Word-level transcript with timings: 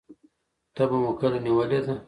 تبه 0.75 0.95
مو 1.03 1.11
کله 1.21 1.37
نیولې 1.45 1.79
ده؟ 1.85 1.93